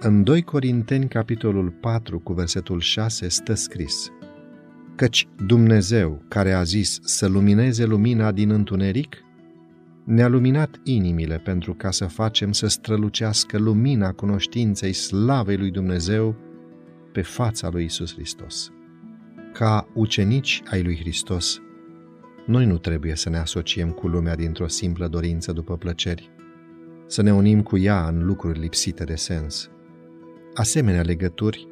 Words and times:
În 0.00 0.22
2 0.22 0.42
Corinteni, 0.42 1.08
capitolul 1.08 1.70
4, 1.70 2.18
cu 2.18 2.32
versetul 2.32 2.80
6, 2.80 3.28
stă 3.28 3.54
scris 3.54 4.10
Căci 4.94 5.28
Dumnezeu, 5.46 6.22
care 6.28 6.52
a 6.52 6.62
zis 6.62 6.98
să 7.02 7.26
lumineze 7.26 7.84
lumina 7.84 8.32
din 8.32 8.50
întuneric, 8.50 9.16
ne-a 10.04 10.28
luminat 10.28 10.80
inimile 10.84 11.38
pentru 11.38 11.74
ca 11.74 11.90
să 11.90 12.04
facem 12.04 12.52
să 12.52 12.66
strălucească 12.66 13.58
lumina 13.58 14.12
cunoștinței 14.12 14.92
slavei 14.92 15.56
lui 15.56 15.70
Dumnezeu 15.70 16.36
pe 17.12 17.22
fața 17.22 17.68
lui 17.68 17.84
Isus 17.84 18.14
Hristos. 18.14 18.72
Ca 19.52 19.88
ucenici 19.94 20.62
ai 20.70 20.82
lui 20.82 20.96
Hristos, 20.96 21.60
noi 22.46 22.66
nu 22.66 22.78
trebuie 22.78 23.14
să 23.14 23.30
ne 23.30 23.38
asociem 23.38 23.90
cu 23.90 24.08
lumea 24.08 24.36
dintr-o 24.36 24.68
simplă 24.68 25.08
dorință 25.08 25.52
după 25.52 25.76
plăceri, 25.76 26.30
să 27.06 27.22
ne 27.22 27.32
unim 27.32 27.62
cu 27.62 27.78
ea 27.78 28.08
în 28.08 28.24
lucruri 28.24 28.58
lipsite 28.58 29.04
de 29.04 29.14
sens. 29.14 29.70
Asemenea 30.58 31.02
legături 31.02 31.68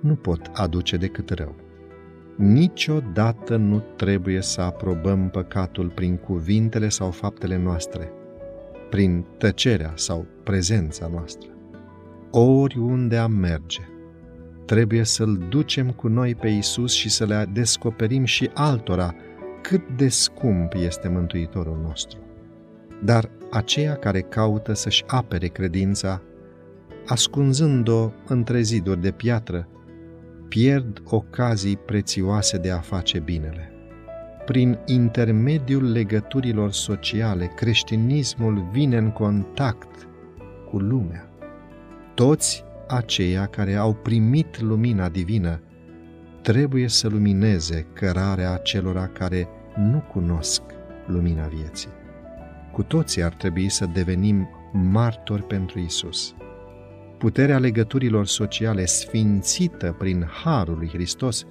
nu 0.00 0.14
pot 0.14 0.50
aduce 0.52 0.96
decât 0.96 1.30
rău. 1.30 1.54
Niciodată 2.36 3.56
nu 3.56 3.82
trebuie 3.96 4.40
să 4.40 4.60
aprobăm 4.60 5.28
păcatul 5.28 5.88
prin 5.88 6.16
cuvintele 6.16 6.88
sau 6.88 7.10
faptele 7.10 7.56
noastre, 7.58 8.12
prin 8.88 9.24
tăcerea 9.38 9.92
sau 9.94 10.26
prezența 10.44 11.08
noastră. 11.12 11.48
Oriunde 12.30 13.16
am 13.16 13.32
merge, 13.32 13.80
trebuie 14.64 15.04
să-L 15.04 15.46
ducem 15.48 15.90
cu 15.90 16.08
noi 16.08 16.34
pe 16.34 16.48
Isus 16.48 16.92
și 16.92 17.10
să 17.10 17.24
le 17.24 17.46
descoperim 17.52 18.24
și 18.24 18.50
altora 18.54 19.14
cât 19.62 19.82
de 19.96 20.08
scump 20.08 20.74
este 20.74 21.08
Mântuitorul 21.08 21.80
nostru. 21.82 22.18
Dar 23.04 23.30
aceia 23.50 23.94
care 23.94 24.20
caută 24.20 24.72
să-și 24.72 25.04
apere 25.06 25.46
credința, 25.46 26.22
ascunzând-o 27.10 28.10
între 28.26 28.60
ziduri 28.60 29.00
de 29.00 29.10
piatră, 29.10 29.68
pierd 30.48 31.02
ocazii 31.04 31.76
prețioase 31.76 32.58
de 32.58 32.70
a 32.70 32.78
face 32.78 33.18
binele. 33.18 33.72
Prin 34.44 34.78
intermediul 34.86 35.92
legăturilor 35.92 36.72
sociale, 36.72 37.52
creștinismul 37.56 38.68
vine 38.72 38.96
în 38.96 39.10
contact 39.10 40.08
cu 40.70 40.78
lumea. 40.78 41.30
Toți 42.14 42.64
aceia 42.88 43.46
care 43.46 43.74
au 43.74 43.94
primit 43.94 44.60
lumina 44.60 45.08
divină 45.08 45.60
trebuie 46.42 46.88
să 46.88 47.08
lumineze 47.08 47.86
cărarea 47.92 48.52
acelora 48.52 49.06
care 49.06 49.48
nu 49.76 50.04
cunosc 50.12 50.62
lumina 51.06 51.46
vieții. 51.46 51.90
Cu 52.72 52.82
toții 52.82 53.22
ar 53.22 53.32
trebui 53.32 53.68
să 53.68 53.86
devenim 53.92 54.48
martori 54.72 55.42
pentru 55.46 55.78
Isus. 55.78 56.34
Puterea 57.20 57.58
legăturilor 57.58 58.26
sociale 58.26 58.84
sfințită 58.84 59.94
prin 59.98 60.26
Harul 60.42 60.76
lui 60.78 60.88
Hristos 60.88 61.46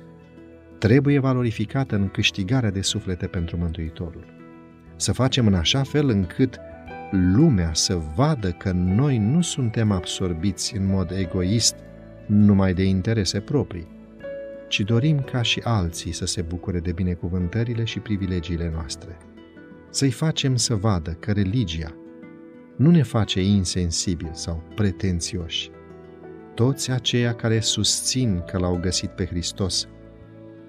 trebuie 0.78 1.20
valorificată 1.20 1.96
în 1.96 2.10
câștigarea 2.10 2.72
de 2.72 2.82
suflete 2.82 3.28
pentru 3.28 3.58
Mântuitorul. 3.58 4.26
Să 4.96 5.14
facem 5.14 5.48
în 5.48 5.54
așa 5.54 5.84
fel 5.84 6.10
încât 6.10 6.60
lumea 7.12 7.74
să 7.74 8.02
vadă 8.16 8.52
că 8.52 8.72
noi 8.72 9.18
nu 9.18 9.42
suntem 9.42 9.92
absorbiți 9.92 10.76
în 10.76 10.86
mod 10.88 11.12
egoist 11.12 11.76
numai 12.26 12.74
de 12.74 12.84
interese 12.84 13.40
proprii, 13.40 13.88
ci 14.68 14.80
dorim 14.80 15.20
ca 15.20 15.42
și 15.42 15.62
alții 15.64 16.12
să 16.12 16.26
se 16.26 16.42
bucure 16.42 16.80
de 16.80 16.92
binecuvântările 16.92 17.84
și 17.84 18.00
privilegiile 18.00 18.72
noastre. 18.74 19.18
Să-i 19.90 20.12
facem 20.12 20.56
să 20.56 20.76
vadă 20.76 21.12
că 21.12 21.32
religia 21.32 21.94
nu 22.80 22.92
ne 22.92 23.04
face 23.04 23.42
insensibili 23.42 24.30
sau 24.34 24.64
pretențioși. 24.76 25.70
Toți 26.54 26.92
aceia 26.92 27.34
care 27.34 27.60
susțin 27.60 28.44
că 28.52 28.58
l-au 28.58 28.80
găsit 28.82 29.10
pe 29.10 29.26
Hristos 29.26 29.88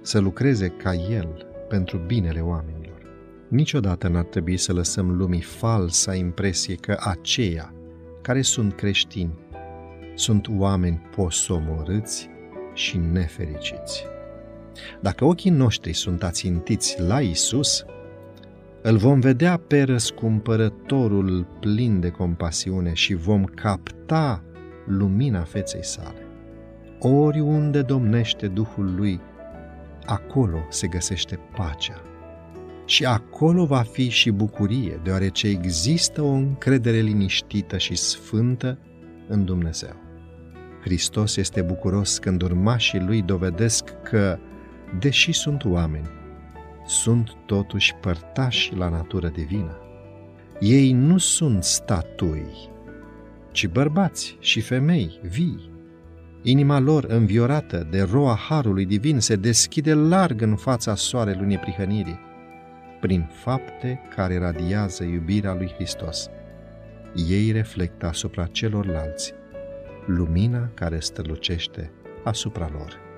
să 0.02 0.18
lucreze 0.18 0.68
ca 0.68 0.94
El 0.94 1.46
pentru 1.68 1.98
binele 1.98 2.40
oamenilor. 2.40 3.02
Niciodată 3.48 4.08
n-ar 4.08 4.24
trebui 4.24 4.56
să 4.56 4.72
lăsăm 4.72 5.16
lumii 5.16 5.40
falsa 5.40 6.14
impresie 6.14 6.74
că 6.74 6.96
aceia 7.00 7.74
care 8.22 8.42
sunt 8.42 8.74
creștini 8.74 9.38
sunt 10.14 10.48
oameni 10.58 11.08
posomorâți 11.16 12.28
și 12.74 12.96
nefericiți. 12.96 14.04
Dacă 15.00 15.24
ochii 15.24 15.50
noștri 15.50 15.92
sunt 15.92 16.22
ațintiți 16.22 17.00
la 17.00 17.20
Isus, 17.20 17.84
îl 18.82 18.96
vom 18.96 19.20
vedea 19.20 19.56
pe 19.56 19.82
răscumpărătorul 19.82 21.46
plin 21.60 22.00
de 22.00 22.08
compasiune 22.08 22.92
și 22.94 23.14
vom 23.14 23.44
capta 23.44 24.42
lumina 24.86 25.42
feței 25.42 25.84
sale. 25.84 26.26
Oriunde 26.98 27.82
domnește 27.82 28.46
Duhul 28.48 28.94
lui, 28.96 29.20
acolo 30.06 30.58
se 30.68 30.86
găsește 30.86 31.38
pacea. 31.56 32.02
Și 32.84 33.04
acolo 33.04 33.64
va 33.64 33.82
fi 33.82 34.08
și 34.08 34.30
bucurie, 34.30 35.00
deoarece 35.02 35.48
există 35.48 36.22
o 36.22 36.30
încredere 36.30 36.98
liniștită 36.98 37.78
și 37.78 37.94
sfântă 37.96 38.78
în 39.28 39.44
Dumnezeu. 39.44 39.96
Hristos 40.82 41.36
este 41.36 41.62
bucuros 41.62 42.18
când 42.18 42.42
urmașii 42.42 43.00
lui 43.00 43.22
dovedesc 43.22 43.84
că, 44.02 44.38
deși 44.98 45.32
sunt 45.32 45.64
oameni, 45.64 46.08
sunt 46.90 47.36
totuși 47.46 47.94
părtași 47.94 48.74
la 48.74 48.88
natură 48.88 49.28
divină. 49.28 49.78
Ei 50.60 50.92
nu 50.92 51.18
sunt 51.18 51.64
statui, 51.64 52.70
ci 53.50 53.68
bărbați 53.68 54.36
și 54.40 54.60
femei 54.60 55.20
vii. 55.22 55.70
Inima 56.42 56.78
lor, 56.78 57.04
înviorată 57.04 57.86
de 57.90 58.02
roa 58.02 58.34
Harului 58.34 58.84
Divin, 58.84 59.20
se 59.20 59.36
deschide 59.36 59.94
larg 59.94 60.42
în 60.42 60.56
fața 60.56 60.94
soarelui 60.94 61.46
neprihănirii, 61.46 62.20
prin 63.00 63.28
fapte 63.32 64.00
care 64.16 64.38
radiază 64.38 65.04
iubirea 65.04 65.54
lui 65.54 65.72
Hristos. 65.74 66.28
Ei 67.28 67.50
reflectă 67.50 68.06
asupra 68.06 68.46
celorlalți 68.46 69.32
lumina 70.06 70.70
care 70.74 70.98
strălucește 70.98 71.90
asupra 72.24 72.70
lor. 72.72 73.09